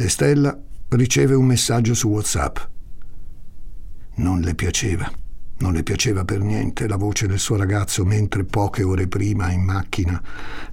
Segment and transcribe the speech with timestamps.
[0.00, 0.56] E Stella
[0.90, 2.58] riceve un messaggio su WhatsApp.
[4.14, 5.10] Non le piaceva.
[5.58, 9.64] Non le piaceva per niente la voce del suo ragazzo mentre poche ore prima in
[9.64, 10.22] macchina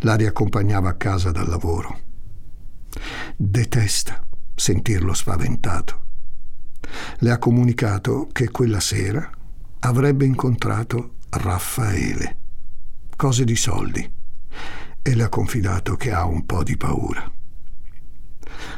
[0.02, 2.02] la riaccompagnava a casa dal lavoro.
[3.36, 6.02] Detesta sentirlo spaventato.
[7.18, 9.28] Le ha comunicato che quella sera
[9.80, 12.38] avrebbe incontrato Raffaele.
[13.16, 14.08] Cose di soldi.
[15.02, 17.28] E le ha confidato che ha un po' di paura.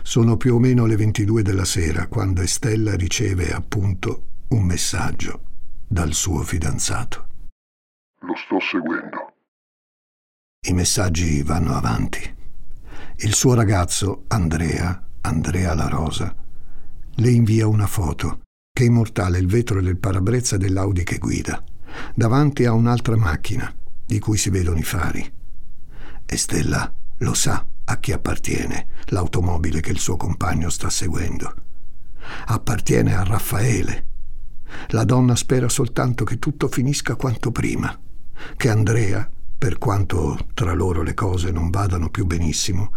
[0.02, 5.42] Sono più o meno le 22 della sera quando Estella riceve appunto un messaggio
[5.88, 7.28] dal suo fidanzato.
[8.22, 9.34] Lo sto seguendo.
[10.68, 12.36] I messaggi vanno avanti.
[13.18, 16.36] Il suo ragazzo, Andrea, Andrea La Rosa,
[17.16, 18.42] le invia una foto
[18.72, 21.64] che immortala il vetro del parabrezza dell'Audi che guida,
[22.14, 23.74] davanti a un'altra macchina
[24.06, 25.34] di cui si vedono i fari.
[26.26, 31.54] E Stella lo sa a chi appartiene l'automobile che il suo compagno sta seguendo.
[32.48, 34.08] Appartiene a Raffaele,
[34.90, 37.98] la donna spera soltanto che tutto finisca quanto prima,
[38.58, 42.92] che Andrea, per quanto tra loro le cose non vadano più benissimo,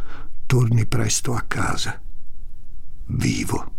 [0.47, 2.01] torni presto a casa,
[3.07, 3.79] vivo.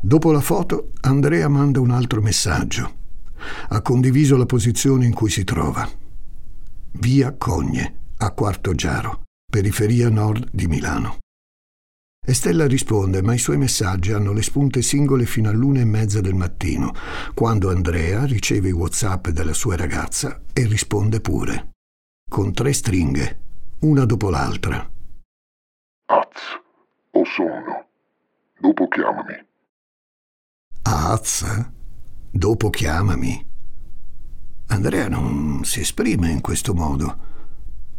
[0.00, 3.02] Dopo la foto, Andrea manda un altro messaggio.
[3.68, 5.88] Ha condiviso la posizione in cui si trova.
[6.92, 11.18] Via Cogne, a Quarto Giaro, periferia nord di Milano.
[12.26, 16.34] Estella risponde, ma i suoi messaggi hanno le spunte singole fino all'una e mezza del
[16.34, 16.94] mattino,
[17.34, 21.72] quando Andrea riceve i WhatsApp della sua ragazza e risponde pure,
[22.28, 23.40] con tre stringhe,
[23.80, 24.90] una dopo l'altra.
[26.06, 26.60] Az,
[27.10, 27.88] ho sonno.
[28.58, 29.46] Dopo chiamami.
[30.82, 31.70] Az?
[32.30, 33.46] Dopo chiamami.
[34.68, 37.32] Andrea non si esprime in questo modo.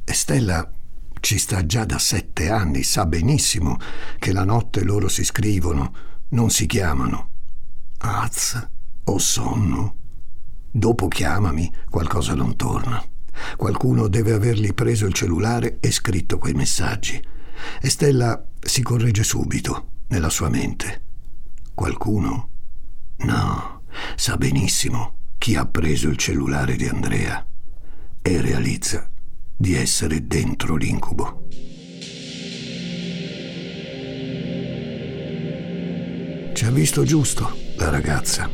[0.06, 0.72] Estella
[1.20, 3.78] ci sta già da sette anni, sa benissimo
[4.20, 5.94] che la notte loro si scrivono,
[6.30, 7.30] non si chiamano.
[7.98, 8.68] Az
[9.06, 9.96] o sonno.
[10.70, 13.04] Dopo chiamami, qualcosa non torna.
[13.58, 17.20] Qualcuno deve avergli preso il cellulare e scritto quei messaggi.
[17.82, 21.02] E Stella si corregge subito nella sua mente.
[21.74, 22.50] Qualcuno?
[23.18, 23.82] No,
[24.16, 27.46] sa benissimo chi ha preso il cellulare di Andrea
[28.22, 29.10] e realizza
[29.58, 31.48] di essere dentro l'incubo.
[36.54, 38.50] Ci ha visto giusto la ragazza,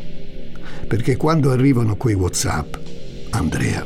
[0.88, 2.75] perché quando arrivano quei Whatsapp,
[3.31, 3.85] Andrea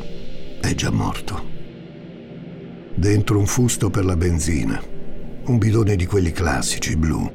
[0.60, 1.54] è già morto.
[2.94, 4.82] Dentro un fusto per la benzina,
[5.44, 7.30] un bidone di quelli classici blu.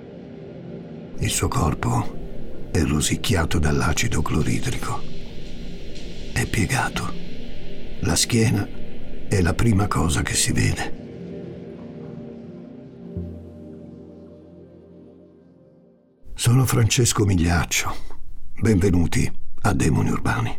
[1.20, 5.02] Il suo corpo è rosicchiato dall'acido cloridrico.
[6.34, 7.14] È piegato.
[8.02, 8.68] La schiena
[9.32, 11.00] è la prima cosa che si vede.
[16.34, 17.96] Sono Francesco Migliaccio.
[18.60, 19.32] Benvenuti
[19.62, 20.58] a Demoni Urbani.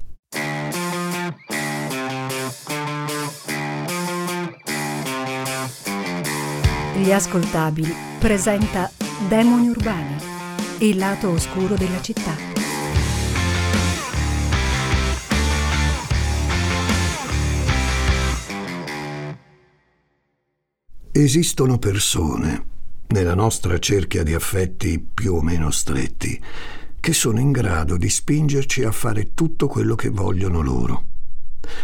[6.96, 8.90] Gli ascoltabili presenta
[9.28, 10.16] Demoni Urbani,
[10.78, 12.51] il lato oscuro della città.
[21.14, 22.64] Esistono persone,
[23.08, 26.42] nella nostra cerchia di affetti più o meno stretti,
[26.98, 31.04] che sono in grado di spingerci a fare tutto quello che vogliono loro.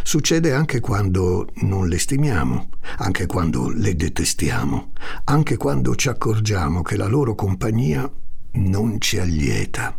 [0.03, 4.93] Succede anche quando non le stimiamo, anche quando le detestiamo,
[5.25, 8.11] anche quando ci accorgiamo che la loro compagnia
[8.53, 9.95] non ci allieta.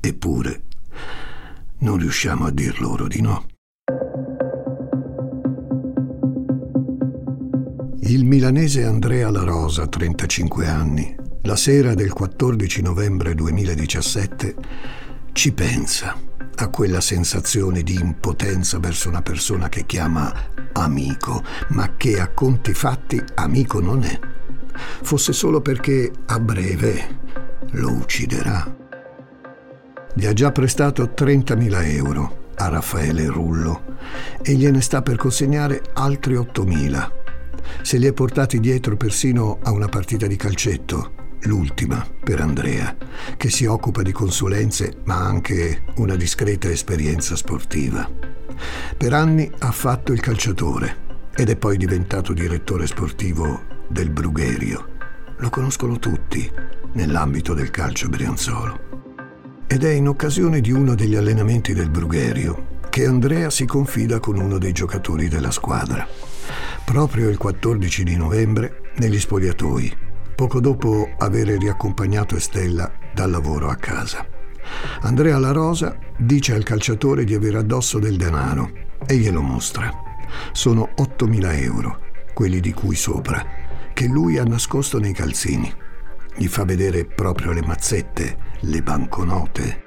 [0.00, 0.62] Eppure
[1.78, 3.46] non riusciamo a dir loro di no.
[8.06, 14.54] Il milanese Andrea La Rosa, 35 anni, la sera del 14 novembre 2017,
[15.32, 16.14] ci pensa
[16.56, 20.30] a quella sensazione di impotenza verso una persona che chiama
[20.72, 24.20] amico, ma che a conti fatti amico non è.
[25.02, 27.20] Fosse solo perché a breve
[27.70, 28.76] lo ucciderà.
[30.12, 33.96] Gli ha già prestato 30.000 euro a Raffaele Rullo
[34.42, 37.22] e gliene sta per consegnare altri 8.000
[37.82, 41.12] se li è portati dietro persino a una partita di calcetto,
[41.42, 42.96] l'ultima per Andrea,
[43.36, 48.08] che si occupa di consulenze ma anche una discreta esperienza sportiva.
[48.96, 51.02] Per anni ha fatto il calciatore
[51.34, 54.88] ed è poi diventato direttore sportivo del Brugherio.
[55.38, 56.50] Lo conoscono tutti
[56.92, 58.92] nell'ambito del calcio brianzolo.
[59.66, 64.38] Ed è in occasione di uno degli allenamenti del Brugherio che Andrea si confida con
[64.38, 66.06] uno dei giocatori della squadra.
[66.84, 69.96] Proprio il 14 di novembre negli spogliatoi,
[70.36, 74.24] poco dopo aver riaccompagnato Estella dal lavoro a casa.
[75.00, 78.70] Andrea La Rosa dice al calciatore di avere addosso del denaro
[79.06, 79.90] e glielo mostra.
[80.52, 82.00] Sono 8.000 euro,
[82.32, 83.44] quelli di cui sopra,
[83.92, 85.72] che lui ha nascosto nei calzini.
[86.36, 89.83] Gli fa vedere proprio le mazzette, le banconote.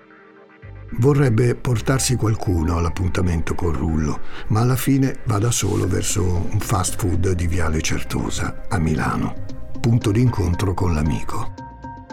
[0.92, 6.98] Vorrebbe portarsi qualcuno all'appuntamento con Rullo, ma alla fine va da solo verso un fast
[6.98, 9.36] food di Viale Certosa, a Milano,
[9.80, 11.54] punto d'incontro con l'amico.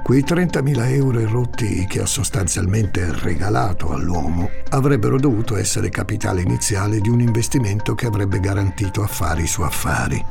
[0.02, 7.08] Quei 30.000 euro rotti che ha sostanzialmente regalato all'uomo avrebbero dovuto essere capitale iniziale di
[7.08, 10.22] un investimento che avrebbe garantito affari su affari.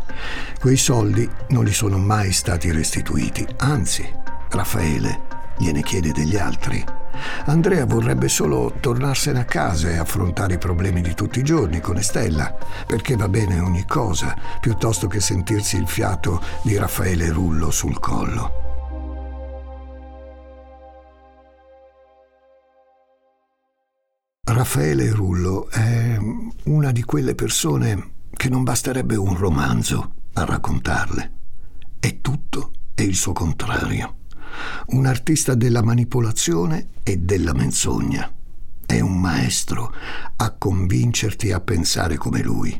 [0.60, 4.08] Quei soldi non gli sono mai stati restituiti, anzi,
[4.50, 5.22] Raffaele
[5.58, 7.03] gliene chiede degli altri.
[7.46, 11.98] Andrea vorrebbe solo tornarsene a casa e affrontare i problemi di tutti i giorni con
[11.98, 12.56] Estella,
[12.86, 18.62] perché va bene ogni cosa, piuttosto che sentirsi il fiato di Raffaele Rullo sul collo.
[24.46, 26.18] Raffaele Rullo è
[26.66, 31.32] una di quelle persone che non basterebbe un romanzo a raccontarle.
[32.00, 34.18] È tutto e il suo contrario.
[34.88, 38.32] Un artista della manipolazione e della menzogna.
[38.86, 39.94] È un maestro
[40.36, 42.80] a convincerti a pensare come lui.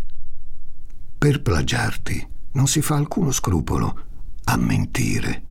[1.18, 4.00] Per plagiarti non si fa alcuno scrupolo
[4.44, 5.46] a mentire.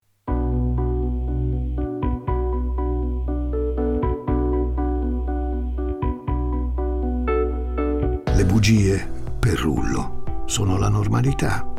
[8.34, 11.71] Le bugie, per Rullo, sono la normalità.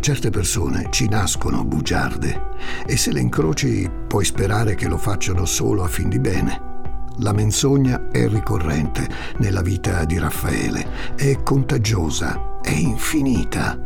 [0.00, 2.48] Certe persone ci nascono bugiarde
[2.86, 6.68] e se le incroci puoi sperare che lo facciano solo a fin di bene.
[7.18, 9.06] La menzogna è ricorrente
[9.38, 13.78] nella vita di Raffaele, è contagiosa, è infinita.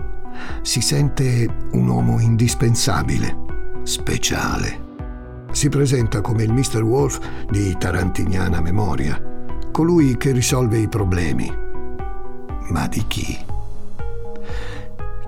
[0.63, 3.37] Si sente un uomo indispensabile,
[3.83, 4.83] speciale.
[5.51, 6.83] Si presenta come il Mr.
[6.83, 7.19] Wolf
[7.51, 9.21] di tarantiniana memoria,
[9.73, 11.53] colui che risolve i problemi,
[12.69, 13.37] ma di chi?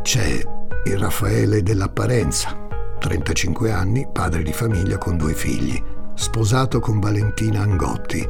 [0.02, 0.40] C'è
[0.86, 2.56] il Raffaele dell'apparenza,
[3.00, 5.82] 35 anni, padre di famiglia con due figli,
[6.14, 8.26] sposato con Valentina Angotti,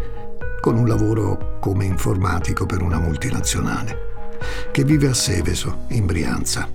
[0.61, 4.39] con un lavoro come informatico per una multinazionale,
[4.73, 6.67] che vive a Seveso, in Brianza,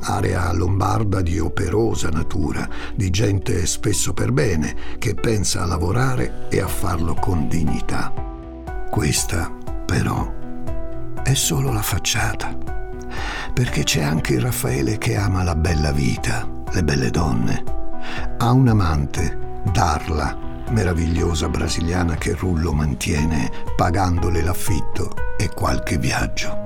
[0.00, 6.60] area lombarda di operosa natura, di gente spesso per bene, che pensa a lavorare e
[6.60, 8.12] a farlo con dignità.
[8.90, 9.50] Questa,
[9.86, 10.30] però,
[11.22, 12.81] è solo la facciata.
[13.52, 17.62] Perché c'è anche Raffaele che ama la bella vita, le belle donne.
[18.38, 19.38] Ha un amante,
[19.70, 20.36] Darla,
[20.70, 26.60] meravigliosa brasiliana che Rullo mantiene pagandole l'affitto e qualche viaggio.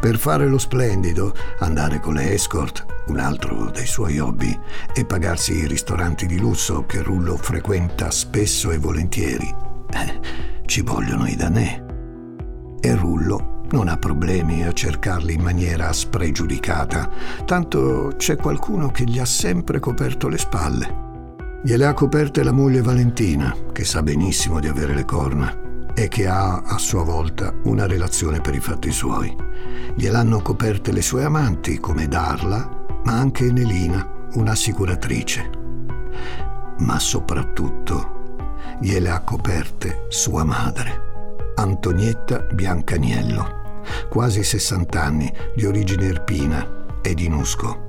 [0.00, 4.56] Per fare lo splendido, andare con le escort, un altro dei suoi hobby,
[4.92, 9.54] e pagarsi i ristoranti di lusso che Rullo frequenta spesso e volentieri.
[9.90, 10.20] Eh,
[10.66, 11.83] ci vogliono i danè.
[12.84, 17.10] E Rullo non ha problemi a cercarli in maniera spregiudicata,
[17.46, 21.62] tanto c'è qualcuno che gli ha sempre coperto le spalle.
[21.62, 25.58] Gliele ha coperte la moglie Valentina, che sa benissimo di avere le corna
[25.94, 29.34] e che ha a sua volta una relazione per i fatti suoi.
[29.94, 32.68] Gliel'hanno coperte le sue amanti, come Darla,
[33.02, 35.50] ma anche Nelina, un'assicuratrice.
[36.80, 38.42] Ma soprattutto
[38.78, 41.12] gliele ha coperte sua madre,
[41.56, 47.86] Antonietta Biancaniello, quasi 60 anni, di origine erpina e di Nusco.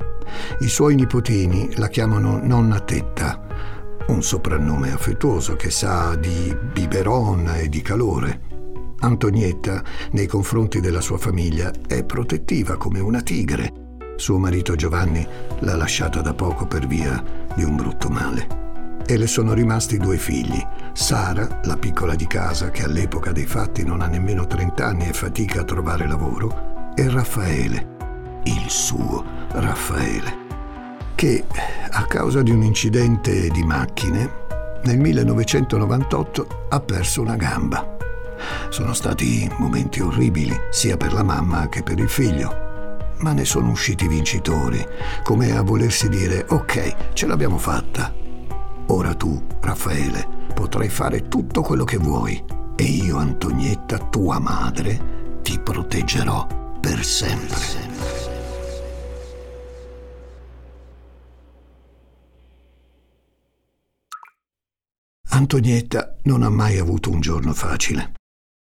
[0.60, 3.42] I suoi nipotini la chiamano nonna Tetta,
[4.08, 8.42] un soprannome affettuoso che sa di biberon e di calore.
[9.00, 13.72] Antonietta, nei confronti della sua famiglia, è protettiva come una tigre.
[14.16, 15.28] Suo marito Giovanni
[15.60, 17.22] l'ha lasciata da poco per via
[17.56, 18.65] di un brutto male
[19.06, 20.62] e le sono rimasti due figli.
[20.94, 25.14] Sara, la piccola di casa, che all'epoca dei fatti non ha nemmeno 30 anni e
[25.14, 27.88] fatica a trovare lavoro, e Raffaele,
[28.44, 30.38] il suo Raffaele,
[31.16, 31.44] che
[31.92, 34.44] a causa di un incidente di macchine
[34.84, 37.98] nel 1998 ha perso una gamba.
[38.70, 42.64] Sono stati momenti orribili sia per la mamma che per il figlio
[43.18, 44.86] ma ne sono usciti vincitori,
[45.24, 48.14] come a volersi dire ok, ce l'abbiamo fatta,
[48.88, 52.44] Ora tu, Raffaele, potrai fare tutto quello che vuoi
[52.76, 56.48] e io, Antonietta, tua madre, ti proteggerò
[56.80, 57.94] per sempre.
[65.30, 68.14] Antonietta non ha mai avuto un giorno facile.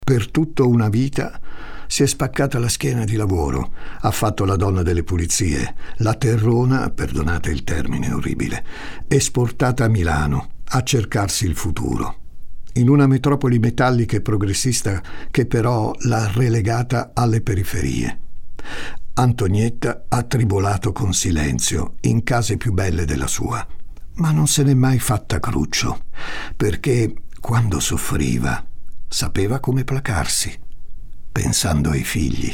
[0.04, 1.40] Per tutta una vita
[1.88, 6.90] si è spaccata la schiena di lavoro, ha fatto la donna delle pulizie, la terrona,
[6.90, 8.64] perdonate il termine orribile,
[9.08, 12.18] esportata a Milano a cercarsi il futuro.
[12.74, 18.20] In una metropoli metallica e progressista che però l'ha relegata alle periferie.
[19.16, 23.66] Antonietta ha tribolato con silenzio in case più belle della sua,
[24.16, 26.06] ma non se n'è mai fatta cruccio,
[26.56, 28.66] perché quando soffriva
[29.08, 30.60] sapeva come placarsi,
[31.54, 32.52] pensando ai figli.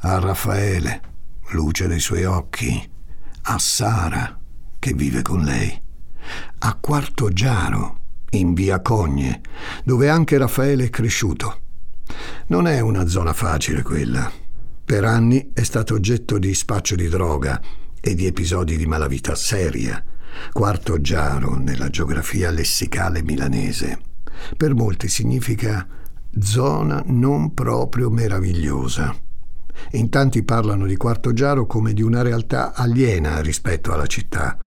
[0.00, 1.00] A Raffaele,
[1.50, 2.90] luce dei suoi occhi,
[3.42, 4.36] a Sara,
[4.76, 5.80] che vive con lei,
[6.58, 9.40] a Quarto Giaro, in via Cogne,
[9.84, 11.60] dove anche Raffaele è cresciuto.
[12.48, 14.28] Non è una zona facile quella.
[14.84, 17.62] Per anni è stato oggetto di spaccio di droga
[18.00, 20.02] e di episodi di malavita seria.
[20.52, 24.00] Quarto Giaro, nella geografia lessicale milanese,
[24.56, 25.86] per molti significa
[26.40, 29.14] zona non proprio meravigliosa.
[29.92, 34.58] In tanti parlano di Quarto Giaro come di una realtà aliena rispetto alla città,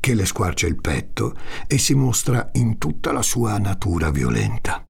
[0.00, 1.34] che le squarcia il petto
[1.66, 4.84] e si mostra in tutta la sua natura violenta.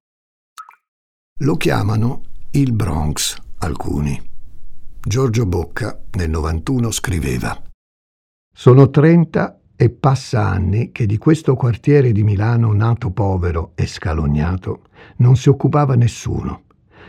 [1.39, 4.31] Lo chiamano il Bronx alcuni.
[5.05, 7.61] Giorgio Bocca nel 91 scriveva
[8.55, 14.83] Sono 30 e passa anni che di questo quartiere di Milano nato povero e scalognato
[15.17, 16.61] non si occupava nessuno.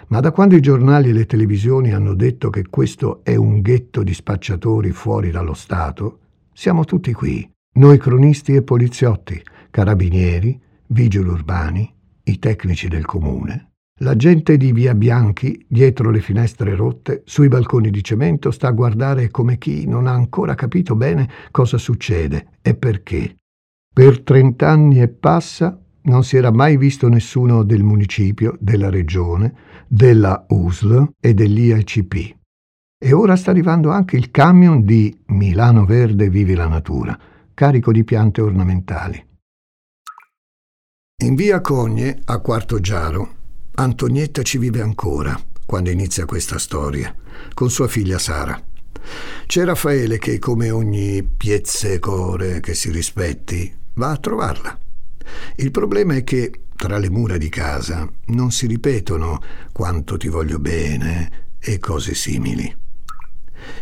[0.09, 4.02] Ma da quando i giornali e le televisioni hanno detto che questo è un ghetto
[4.02, 6.19] di spacciatori fuori dallo Stato,
[6.52, 9.40] siamo tutti qui, noi cronisti e poliziotti,
[9.71, 11.88] carabinieri, vigili urbani,
[12.25, 17.90] i tecnici del comune, la gente di Via Bianchi, dietro le finestre rotte, sui balconi
[17.90, 22.74] di cemento, sta a guardare come chi non ha ancora capito bene cosa succede e
[22.74, 23.36] perché.
[23.94, 29.54] Per trent'anni e passa non si era mai visto nessuno del municipio, della regione,
[29.86, 32.36] della USL e dell'IACP.
[32.98, 37.16] E ora sta arrivando anche il camion di Milano Verde Vivi la Natura,
[37.54, 39.24] carico di piante ornamentali.
[41.22, 43.42] In via Cogne, a Quarto Giaro,
[43.76, 47.12] Antonietta ci vive ancora quando inizia questa storia,
[47.54, 48.62] con sua figlia Sara.
[49.47, 54.78] C'è Raffaele che, come ogni piezecore che si rispetti, va a trovarla.
[55.57, 60.61] Il problema è che tra le mura di casa non si ripetono quanto ti voglio
[60.61, 62.73] bene e cose simili.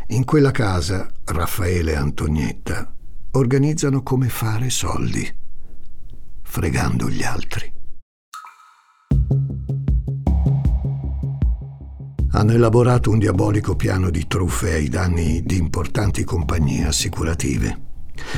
[0.08, 2.94] In quella casa Raffaele e Antonietta
[3.32, 5.30] organizzano come fare soldi,
[6.42, 7.72] fregando gli altri.
[12.32, 17.80] Hanno elaborato un diabolico piano di truffe ai danni di importanti compagnie assicurative,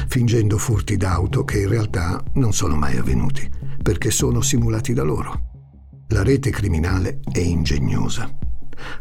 [0.09, 3.49] fingendo furti d'auto che in realtà non sono mai avvenuti,
[3.83, 5.53] perché sono simulati da loro.
[6.09, 8.31] La rete criminale è ingegnosa.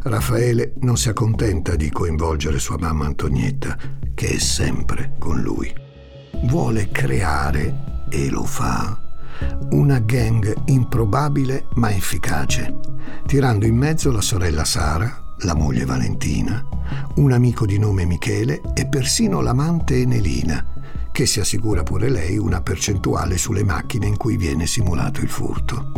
[0.03, 3.77] Raffaele non si accontenta di coinvolgere sua mamma Antonietta,
[4.13, 5.73] che è sempre con lui.
[6.43, 9.02] Vuole creare, e lo fa,
[9.71, 12.79] una gang improbabile ma efficace,
[13.25, 16.65] tirando in mezzo la sorella Sara, la moglie Valentina,
[17.15, 20.65] un amico di nome Michele e persino l'amante Enelina,
[21.11, 25.91] che si assicura pure lei una percentuale sulle macchine in cui viene simulato il furto.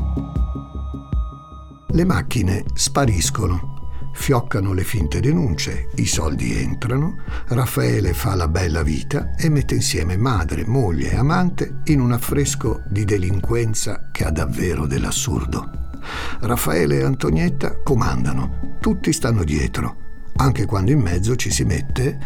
[1.87, 3.74] Le macchine spariscono
[4.17, 7.19] Fioccano le finte denunce, i soldi entrano,
[7.49, 12.81] Raffaele fa la bella vita e mette insieme madre, moglie e amante in un affresco
[12.87, 15.91] di delinquenza che ha davvero dell'assurdo.
[16.39, 19.97] Raffaele e Antonietta comandano, tutti stanno dietro,
[20.37, 22.17] anche quando in mezzo ci si mette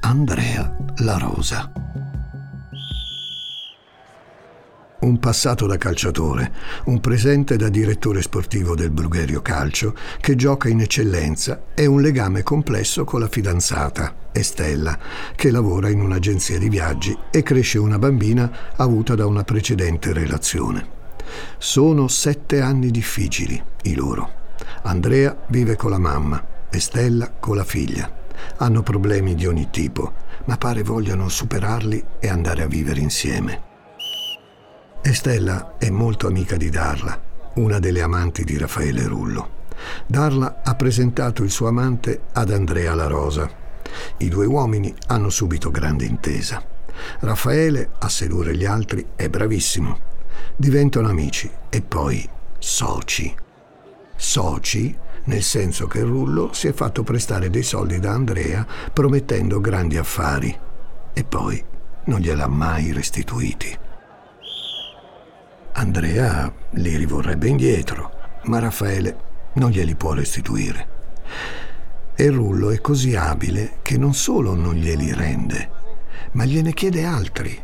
[0.00, 1.72] Andrea La Rosa
[5.02, 6.52] un passato da calciatore,
[6.84, 12.42] un presente da direttore sportivo del Brugherio Calcio, che gioca in eccellenza e un legame
[12.42, 14.98] complesso con la fidanzata, Estella,
[15.34, 21.00] che lavora in un'agenzia di viaggi e cresce una bambina avuta da una precedente relazione.
[21.58, 24.40] Sono sette anni difficili, i loro.
[24.82, 28.10] Andrea vive con la mamma, Estella con la figlia.
[28.58, 30.12] Hanno problemi di ogni tipo,
[30.44, 33.70] ma pare vogliano superarli e andare a vivere insieme.
[35.04, 37.20] Estella è molto amica di Darla,
[37.54, 39.60] una delle amanti di Raffaele Rullo.
[40.06, 43.50] Darla ha presentato il suo amante ad Andrea La Rosa.
[44.18, 46.64] I due uomini hanno subito grande intesa.
[47.18, 49.98] Raffaele, a sedurre gli altri, è bravissimo.
[50.54, 52.26] Diventano amici e poi
[52.60, 53.34] soci.
[54.14, 59.96] Soci nel senso che Rullo si è fatto prestare dei soldi da Andrea promettendo grandi
[59.96, 60.56] affari
[61.12, 61.62] e poi
[62.04, 63.90] non gliel'ha mai restituiti.
[65.74, 68.10] Andrea li rivorrebbe indietro,
[68.44, 69.16] ma Raffaele
[69.54, 70.88] non glieli può restituire.
[72.14, 75.70] E Rullo è così abile che non solo non glieli rende,
[76.32, 77.58] ma gliene chiede altri.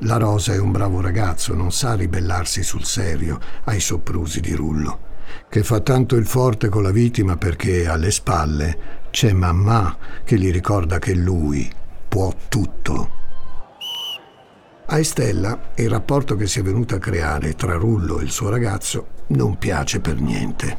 [0.00, 4.98] La Rosa è un bravo ragazzo, non sa ribellarsi sul serio ai soprusi di Rullo,
[5.48, 8.78] che fa tanto il forte con la vittima perché alle spalle
[9.10, 11.72] c'è mamma che gli ricorda che lui
[12.06, 13.24] può tutto.
[14.88, 18.48] A Estella il rapporto che si è venuto a creare tra Rullo e il suo
[18.48, 20.78] ragazzo non piace per niente.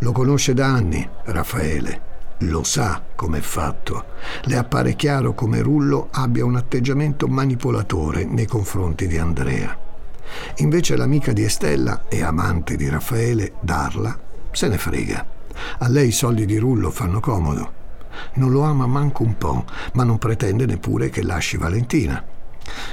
[0.00, 2.02] Lo conosce da anni, Raffaele.
[2.40, 4.04] Lo sa com'è fatto.
[4.42, 9.76] Le appare chiaro come Rullo abbia un atteggiamento manipolatore nei confronti di Andrea.
[10.56, 14.16] Invece l'amica di Estella e amante di Raffaele, Darla,
[14.50, 15.26] se ne frega.
[15.78, 17.72] A lei i soldi di Rullo fanno comodo.
[18.34, 19.64] Non lo ama manco un po',
[19.94, 22.36] ma non pretende neppure che lasci Valentina.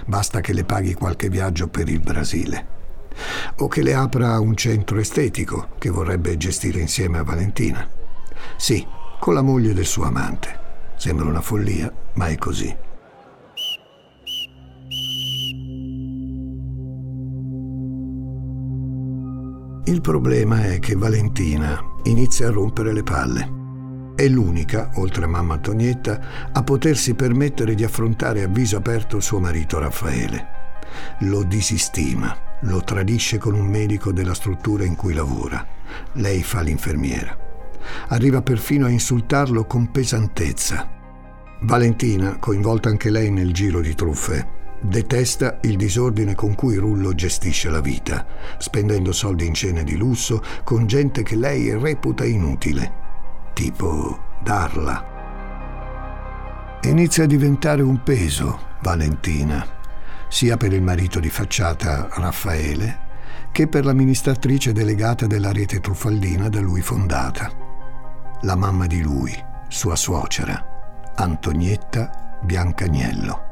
[0.05, 2.73] Basta che le paghi qualche viaggio per il Brasile
[3.57, 7.87] o che le apra un centro estetico che vorrebbe gestire insieme a Valentina.
[8.57, 8.85] Sì,
[9.19, 10.63] con la moglie del suo amante.
[10.97, 12.75] Sembra una follia, ma è così.
[19.87, 23.64] Il problema è che Valentina inizia a rompere le palle.
[24.15, 29.39] È l'unica, oltre a mamma Antonietta, a potersi permettere di affrontare a viso aperto suo
[29.39, 30.47] marito Raffaele.
[31.19, 35.65] Lo disistima lo tradisce con un medico della struttura in cui lavora.
[36.13, 37.37] Lei fa l'infermiera.
[38.07, 40.89] Arriva perfino a insultarlo con pesantezza.
[41.61, 44.47] Valentina, coinvolta anche lei nel giro di truffe,
[44.81, 48.25] detesta il disordine con cui Rullo gestisce la vita,
[48.57, 53.03] spendendo soldi in cene di lusso con gente che lei reputa inutile,
[53.55, 55.13] tipo Darla.
[56.83, 59.65] Inizia a diventare un peso, Valentina
[60.27, 63.03] sia per il marito di facciata Raffaele
[63.53, 67.49] che per l'amministratrice delegata della rete truffaldina da lui fondata.
[68.41, 69.33] La mamma di lui,
[69.69, 70.61] sua suocera,
[71.15, 73.43] Antonietta Biancaniello.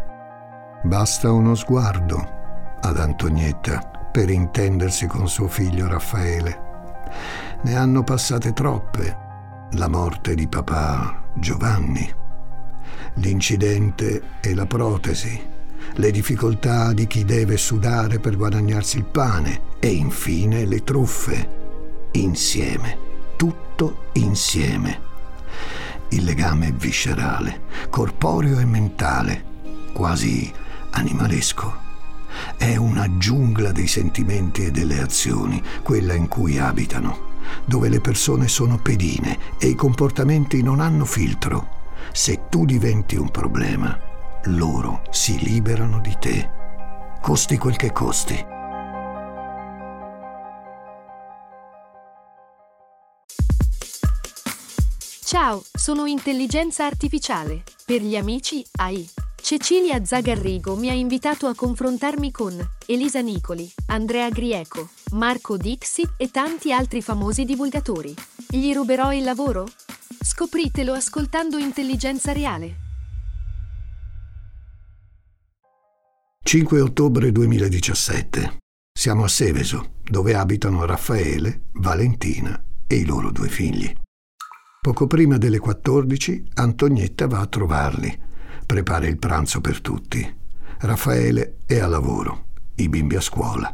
[0.84, 6.60] Basta uno sguardo ad Antonietta per intendersi con suo figlio Raffaele.
[7.62, 9.23] Ne hanno passate troppe.
[9.76, 12.08] La morte di papà Giovanni,
[13.16, 15.42] l'incidente e la protesi,
[15.96, 22.10] le difficoltà di chi deve sudare per guadagnarsi il pane e infine le truffe.
[22.12, 22.98] Insieme,
[23.36, 25.02] tutto insieme.
[26.10, 29.44] Il legame viscerale, corporeo e mentale,
[29.92, 30.54] quasi
[30.92, 31.82] animalesco.
[32.58, 37.32] È una giungla dei sentimenti e delle azioni, quella in cui abitano,
[37.66, 41.82] dove le persone sono pedine e i comportamenti non hanno filtro.
[42.12, 43.98] Se tu diventi un problema,
[44.46, 46.50] loro si liberano di te,
[47.22, 48.52] costi quel che costi.
[55.26, 57.64] Ciao, sono intelligenza artificiale.
[57.86, 59.10] Per gli amici AI.
[59.44, 66.32] Cecilia Zagarrigo mi ha invitato a confrontarmi con Elisa Nicoli, Andrea Grieco, Marco Dixi e
[66.32, 68.16] tanti altri famosi divulgatori.
[68.48, 69.68] Gli ruberò il lavoro?
[70.24, 72.76] Scopritelo ascoltando Intelligenza Reale.
[76.42, 78.60] 5 ottobre 2017.
[78.98, 83.94] Siamo a Seveso, dove abitano Raffaele, Valentina e i loro due figli.
[84.80, 88.32] Poco prima delle 14 Antonietta va a trovarli,
[88.74, 90.36] prepara il pranzo per tutti.
[90.80, 93.72] Raffaele è a lavoro, i bimbi a scuola.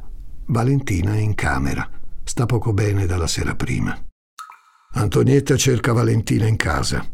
[0.47, 1.89] Valentina è in camera,
[2.21, 3.97] sta poco bene dalla sera prima.
[4.95, 7.09] Antonietta cerca Valentina in casa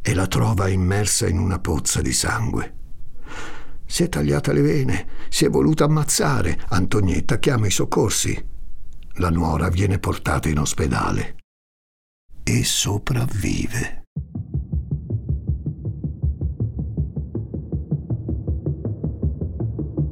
[0.00, 2.74] e la trova immersa in una pozza di sangue.
[3.84, 6.60] Si è tagliata le vene, si è voluta ammazzare.
[6.68, 8.40] Antonietta chiama i soccorsi.
[9.14, 11.38] La nuora viene portata in ospedale.
[12.44, 14.05] E sopravvive.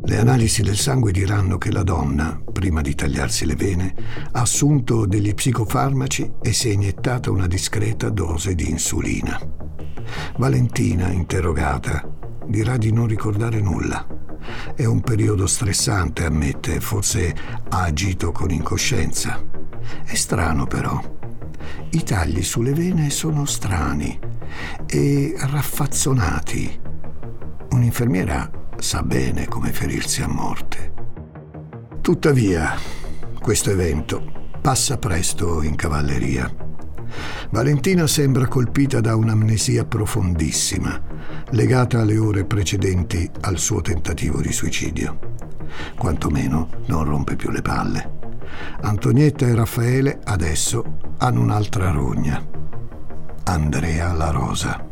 [0.06, 3.94] Le analisi del sangue diranno che la donna, prima di tagliarsi le vene,
[4.32, 9.40] ha assunto degli psicofarmaci e si è iniettata una discreta dose di insulina.
[10.36, 12.06] Valentina, interrogata,
[12.46, 14.06] dirà di non ricordare nulla.
[14.74, 17.34] È un periodo stressante, ammette, forse
[17.70, 19.42] ha agito con incoscienza.
[20.04, 21.00] È strano però.
[21.90, 24.18] I tagli sulle vene sono strani
[24.86, 26.80] e raffazzonati.
[27.70, 30.92] Un'infermiera sa bene come ferirsi a morte.
[32.00, 32.74] Tuttavia,
[33.40, 34.22] questo evento
[34.60, 36.50] passa presto in cavalleria.
[37.50, 41.00] Valentina sembra colpita da un'amnesia profondissima,
[41.50, 45.18] legata alle ore precedenti al suo tentativo di suicidio.
[45.96, 48.12] Quantomeno non rompe più le palle.
[48.80, 52.42] Antonietta e Raffaele adesso hanno un'altra rogna.
[53.44, 54.84] Andrea la Rosa.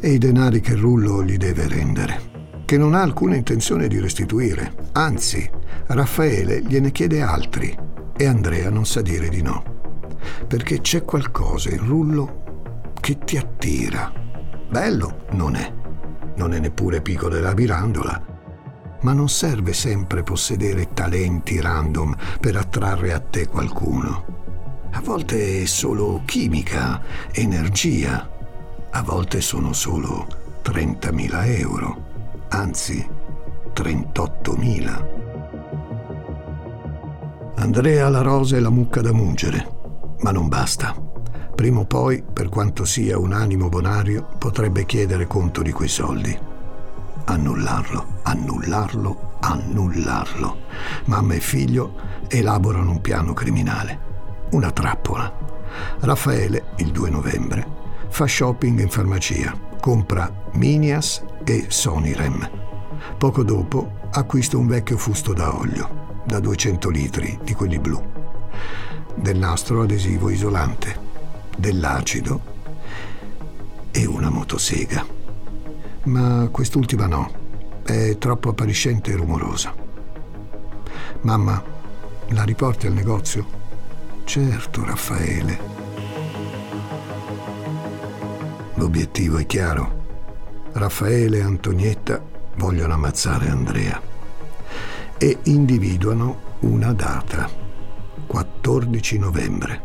[0.00, 2.30] E i denari che Rullo gli deve rendere
[2.64, 4.74] che non ha alcuna intenzione di restituire.
[4.92, 5.48] Anzi,
[5.86, 7.76] Raffaele gliene chiede altri
[8.16, 9.62] e Andrea non sa dire di no.
[10.46, 14.12] Perché c'è qualcosa in Rullo che ti attira.
[14.68, 15.72] Bello non è.
[16.36, 18.30] Non è neppure Pico della Mirandola.
[19.00, 24.88] Ma non serve sempre possedere talenti random per attrarre a te qualcuno.
[24.92, 28.30] A volte è solo chimica, energia.
[28.90, 30.26] A volte sono solo
[30.62, 32.10] 30.000 euro
[32.52, 33.08] anzi
[33.74, 35.20] 38.000.
[37.56, 39.68] Andrea la rosa è la mucca da mungere,
[40.20, 40.94] ma non basta.
[41.54, 46.38] Prima o poi, per quanto sia un animo bonario, potrebbe chiedere conto di quei soldi.
[47.24, 50.56] Annullarlo, annullarlo, annullarlo.
[51.06, 51.94] Mamma e figlio
[52.28, 53.98] elaborano un piano criminale,
[54.50, 55.32] una trappola.
[56.00, 57.66] Raffaele, il 2 novembre,
[58.08, 62.48] fa shopping in farmacia compra Minias e Sonirem.
[63.18, 68.00] Poco dopo acquista un vecchio fusto da olio, da 200 litri, di quelli blu,
[69.16, 70.96] del nastro adesivo isolante,
[71.58, 72.40] dell'acido
[73.90, 75.04] e una motosega.
[76.04, 77.32] Ma quest'ultima no,
[77.82, 79.74] è troppo appariscente e rumorosa.
[81.22, 81.60] Mamma,
[82.28, 83.44] la riporti al negozio?
[84.22, 85.81] Certo, Raffaele.
[88.82, 90.70] L'obiettivo è chiaro.
[90.72, 92.20] Raffaele e Antonietta
[92.56, 94.02] vogliono ammazzare Andrea
[95.16, 97.48] e individuano una data,
[98.26, 99.82] 14 novembre,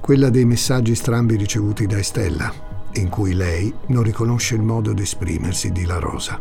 [0.00, 2.50] quella dei messaggi strambi ricevuti da Estella,
[2.94, 6.40] in cui lei non riconosce il modo di esprimersi di La Rosa.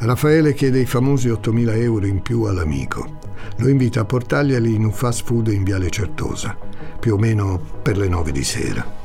[0.00, 3.20] Raffaele chiede i famosi 8.000 euro in più all'amico.
[3.56, 6.54] Lo invita a portarglieli in un fast food in Viale Certosa,
[7.00, 8.99] più o meno per le 9 di sera.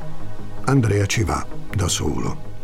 [0.68, 2.54] Andrea ci va da solo.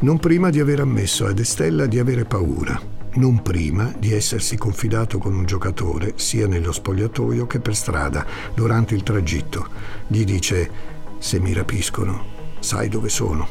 [0.00, 2.80] Non prima di aver ammesso ad Estella di avere paura,
[3.14, 8.94] non prima di essersi confidato con un giocatore sia nello spogliatoio che per strada durante
[8.94, 9.68] il tragitto.
[10.06, 10.70] Gli dice,
[11.18, 12.24] se mi rapiscono,
[12.60, 13.46] sai dove sono.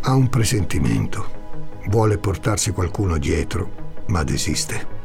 [0.00, 4.96] Ha un presentimento, vuole portarsi qualcuno dietro, ma desiste.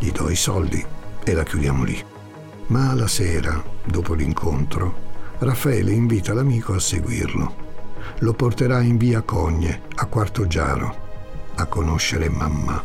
[0.00, 0.84] Gli do i soldi
[1.22, 2.02] e la chiudiamo lì.
[2.66, 5.03] Ma la sera, dopo l'incontro,
[5.38, 7.62] Raffaele invita l'amico a seguirlo.
[8.18, 10.96] Lo porterà in via Cogne, a Quarto Giaro,
[11.56, 12.82] a conoscere mamma.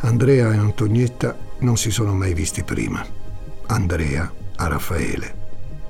[0.00, 3.04] Andrea e Antonietta non si sono mai visti prima.
[3.66, 5.44] Andrea a Raffaele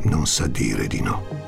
[0.05, 1.45] non sa dire di no.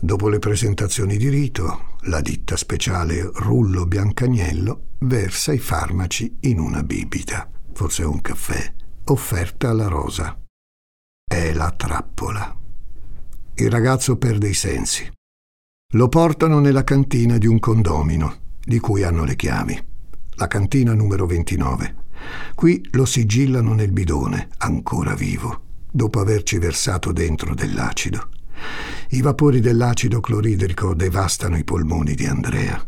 [0.00, 6.82] Dopo le presentazioni di rito, la ditta speciale Rullo Biancagnello versa i farmaci in una
[6.82, 8.72] bibita forse un caffè,
[9.04, 10.38] offerta alla rosa.
[11.24, 12.56] È la trappola.
[13.54, 15.10] Il ragazzo perde i sensi.
[15.94, 19.84] Lo portano nella cantina di un condomino, di cui hanno le chiavi.
[20.36, 21.96] La cantina numero 29.
[22.54, 28.28] Qui lo sigillano nel bidone, ancora vivo, dopo averci versato dentro dell'acido.
[29.10, 32.86] I vapori dell'acido cloridrico devastano i polmoni di Andrea.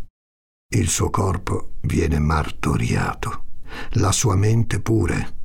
[0.74, 3.43] Il suo corpo viene martoriato
[3.92, 5.42] la sua mente pure.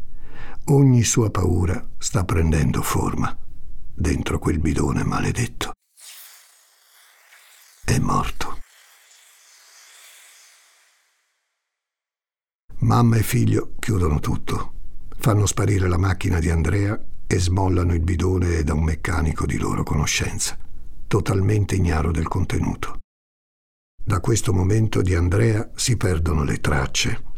[0.66, 3.36] Ogni sua paura sta prendendo forma
[4.00, 5.74] dentro quel bidone maledetto.
[7.84, 8.60] È morto.
[12.80, 14.74] Mamma e figlio chiudono tutto,
[15.18, 19.84] fanno sparire la macchina di Andrea e smollano il bidone da un meccanico di loro
[19.84, 20.58] conoscenza,
[21.06, 23.00] totalmente ignaro del contenuto.
[24.02, 27.29] Da questo momento di Andrea si perdono le tracce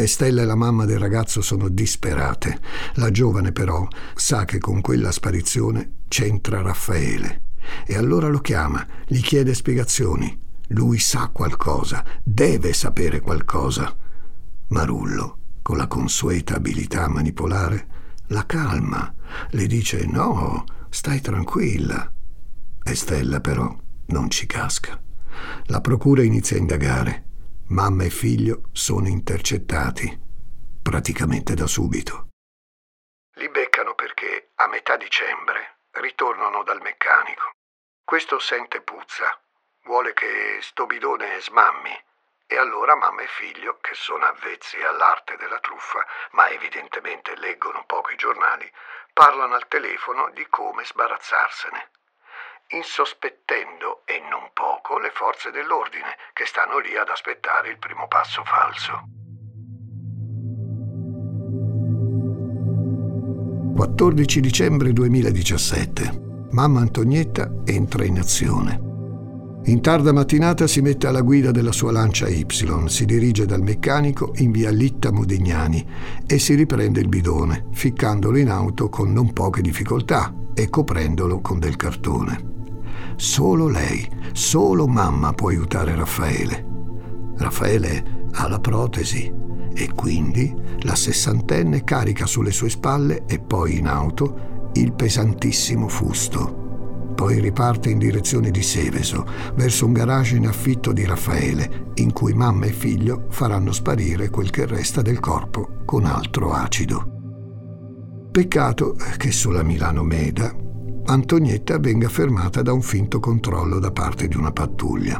[0.00, 2.60] Estella e la mamma del ragazzo sono disperate.
[2.94, 7.42] La giovane però sa che con quella sparizione c'entra Raffaele.
[7.84, 10.38] E allora lo chiama, gli chiede spiegazioni.
[10.68, 13.92] Lui sa qualcosa, deve sapere qualcosa.
[14.68, 17.86] Marullo, con la consueta abilità manipolare,
[18.28, 19.12] la calma,
[19.50, 22.12] le dice no, stai tranquilla.
[22.84, 25.00] Estella però non ci casca.
[25.64, 27.26] La procura inizia a indagare
[27.70, 30.08] Mamma e figlio sono intercettati,
[30.80, 32.28] praticamente da subito.
[33.34, 37.50] Li beccano perché a metà dicembre ritornano dal meccanico.
[38.02, 39.38] Questo sente puzza,
[39.84, 41.92] vuole che sto bidone smammi
[42.46, 48.12] e allora mamma e figlio, che sono avvezzi all'arte della truffa, ma evidentemente leggono poco
[48.12, 48.72] i giornali,
[49.12, 51.90] parlano al telefono di come sbarazzarsene.
[52.70, 58.42] Insospettendo, e non poco, le forze dell'ordine, che stanno lì ad aspettare il primo passo
[58.44, 59.16] falso.
[63.74, 66.46] 14 dicembre 2017.
[66.50, 68.86] Mamma Antonietta entra in azione.
[69.66, 74.32] In tarda mattinata si mette alla guida della sua Lancia Y, si dirige dal meccanico
[74.36, 75.86] in via Litta Modignani
[76.26, 81.58] e si riprende il bidone, ficcandolo in auto con non poche difficoltà e coprendolo con
[81.58, 82.57] del cartone.
[83.18, 86.64] Solo lei, solo mamma può aiutare Raffaele.
[87.36, 89.32] Raffaele ha la protesi
[89.74, 96.66] e quindi la sessantenne carica sulle sue spalle e poi in auto il pesantissimo fusto
[97.18, 99.26] poi riparte in direzione di Seveso,
[99.56, 104.50] verso un garage in affitto di Raffaele, in cui mamma e figlio faranno sparire quel
[104.50, 108.28] che resta del corpo con altro acido.
[108.30, 110.54] Peccato che sulla Milano Meda
[111.10, 115.18] Antonietta venga fermata da un finto controllo da parte di una pattuglia.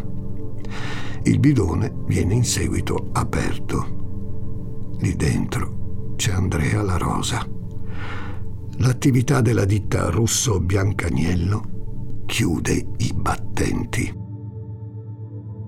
[1.23, 4.97] Il bidone viene in seguito aperto.
[4.99, 7.43] Lì dentro c'è Andrea La Rosa.
[8.81, 14.15] L'attività della ditta Russo Biancaniello chiude i battenti.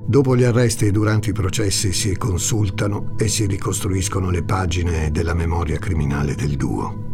[0.07, 5.33] Dopo gli arresti e durante i processi si consultano e si ricostruiscono le pagine della
[5.33, 7.09] memoria criminale del duo.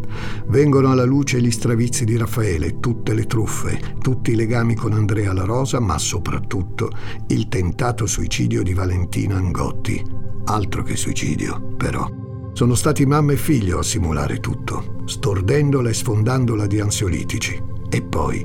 [0.47, 5.33] Vengono alla luce gli stravizi di Raffaele, tutte le truffe, tutti i legami con Andrea
[5.33, 6.91] La Rosa, ma soprattutto
[7.29, 10.03] il tentato suicidio di Valentina Angotti.
[10.45, 12.09] Altro che suicidio, però.
[12.53, 17.63] Sono stati mamma e figlio a simulare tutto, stordendola e sfondandola di ansiolitici.
[17.91, 18.43] E poi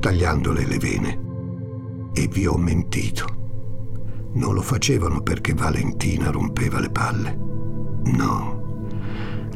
[0.00, 1.20] tagliandole le vene.
[2.12, 3.26] E vi ho mentito.
[4.34, 7.38] Non lo facevano perché Valentina rompeva le palle.
[8.04, 8.86] No,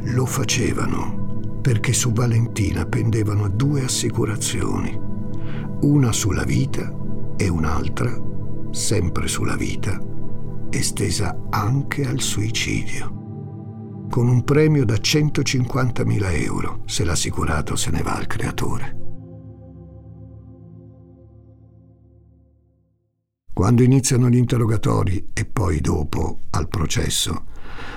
[0.03, 1.16] lo facevano
[1.67, 4.97] perché su Valentina pendevano due assicurazioni,
[5.81, 6.89] una sulla vita
[7.35, 8.17] e un'altra,
[8.71, 9.99] sempre sulla vita,
[10.69, 18.15] estesa anche al suicidio, con un premio da 150.000 euro se l'assicurato se ne va
[18.15, 18.97] al creatore.
[23.51, 27.43] Quando iniziano gli interrogatori e poi dopo, al processo,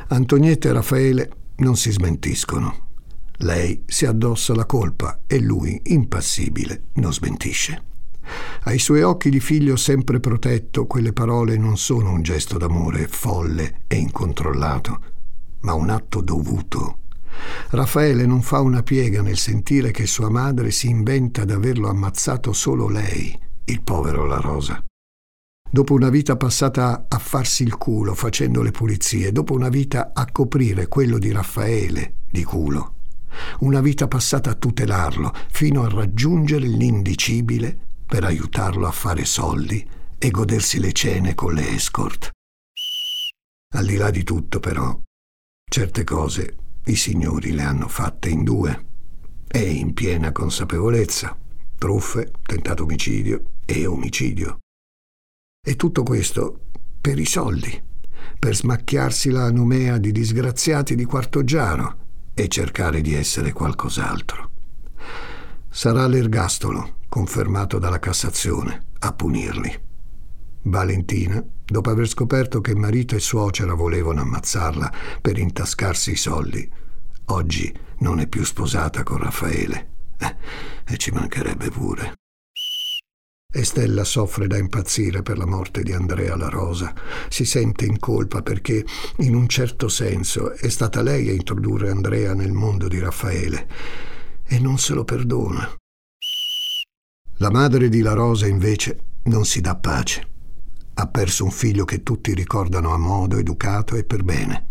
[0.09, 2.89] Antonietta e Raffaele non si smentiscono.
[3.43, 7.85] Lei si addossa la colpa e lui, impassibile, non smentisce.
[8.65, 13.83] Ai suoi occhi di figlio sempre protetto, quelle parole non sono un gesto d'amore folle
[13.87, 15.01] e incontrollato,
[15.61, 16.99] ma un atto dovuto.
[17.71, 22.89] Raffaele non fa una piega nel sentire che sua madre si inventa d'averlo ammazzato solo
[22.89, 24.85] lei, il povero La Rosa
[25.73, 30.27] dopo una vita passata a farsi il culo facendo le pulizie, dopo una vita a
[30.31, 32.95] coprire quello di Raffaele di culo,
[33.61, 39.89] una vita passata a tutelarlo fino a raggiungere l'indicibile per aiutarlo a fare soldi
[40.19, 42.31] e godersi le cene con le escort.
[43.75, 45.01] Al di là di tutto, però,
[45.71, 48.87] certe cose i signori le hanno fatte in due
[49.47, 51.37] e in piena consapevolezza.
[51.79, 54.59] Truffe, tentato omicidio e omicidio.
[55.65, 56.67] E tutto questo
[57.01, 57.81] per i soldi,
[58.39, 62.09] per smacchiarsi la nomea di disgraziati di Quartogiaro
[62.43, 64.51] e cercare di essere qualcos'altro.
[65.69, 69.89] Sarà l'ergastolo, confermato dalla Cassazione, a punirli.
[70.63, 76.69] Valentina, dopo aver scoperto che marito e suocera volevano ammazzarla per intascarsi i soldi,
[77.27, 79.89] oggi non è più sposata con Raffaele.
[80.19, 80.37] Eh,
[80.87, 82.20] e ci mancherebbe pure.
[83.61, 86.95] Estella soffre da impazzire per la morte di Andrea La Rosa.
[87.29, 88.85] Si sente in colpa perché,
[89.19, 93.69] in un certo senso, è stata lei a introdurre Andrea nel mondo di Raffaele.
[94.47, 95.77] E non se lo perdona.
[97.37, 100.27] La madre di La Rosa, invece, non si dà pace.
[100.95, 104.69] Ha perso un figlio che tutti ricordano a modo, educato e per bene.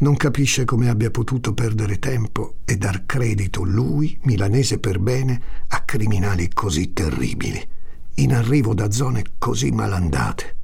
[0.00, 5.82] Non capisce come abbia potuto perdere tempo e dar credito lui, milanese per bene, a
[5.82, 7.76] criminali così terribili,
[8.18, 10.62] in arrivo da zone così malandate.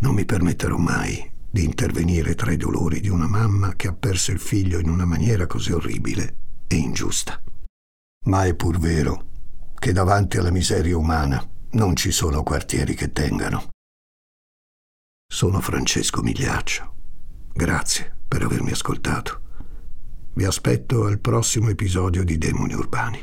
[0.00, 4.30] Non mi permetterò mai di intervenire tra i dolori di una mamma che ha perso
[4.30, 7.42] il figlio in una maniera così orribile e ingiusta.
[8.26, 9.26] Ma è pur vero
[9.74, 13.68] che davanti alla miseria umana non ci sono quartieri che tengano.
[15.30, 16.94] Sono Francesco Migliaccio.
[17.52, 19.42] Grazie per avermi ascoltato.
[20.32, 23.22] Vi aspetto al prossimo episodio di Demoni Urbani.